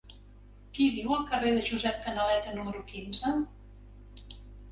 [0.75, 3.37] Qui viu al carrer de Josep Canaleta número quinze?